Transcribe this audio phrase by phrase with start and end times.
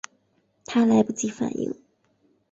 [0.65, 1.75] 她来不及反应